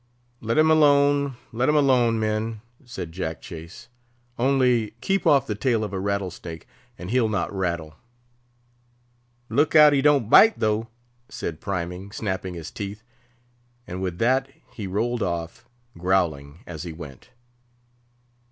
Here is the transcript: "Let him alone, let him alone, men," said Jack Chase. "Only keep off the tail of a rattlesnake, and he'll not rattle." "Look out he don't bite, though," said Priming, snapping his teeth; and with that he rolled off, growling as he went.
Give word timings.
"Let 0.39 0.57
him 0.57 0.71
alone, 0.71 1.37
let 1.51 1.69
him 1.69 1.75
alone, 1.75 2.19
men," 2.19 2.61
said 2.83 3.11
Jack 3.11 3.39
Chase. 3.39 3.87
"Only 4.35 4.95
keep 4.99 5.27
off 5.27 5.45
the 5.45 5.53
tail 5.53 5.83
of 5.83 5.93
a 5.93 5.99
rattlesnake, 5.99 6.65
and 6.97 7.11
he'll 7.11 7.29
not 7.29 7.53
rattle." 7.55 7.93
"Look 9.47 9.75
out 9.75 9.93
he 9.93 10.01
don't 10.01 10.27
bite, 10.27 10.57
though," 10.57 10.87
said 11.29 11.61
Priming, 11.61 12.11
snapping 12.11 12.55
his 12.55 12.71
teeth; 12.71 13.03
and 13.85 14.01
with 14.01 14.17
that 14.17 14.47
he 14.73 14.87
rolled 14.87 15.21
off, 15.21 15.65
growling 15.95 16.63
as 16.65 16.81
he 16.81 16.91
went. 16.93 17.29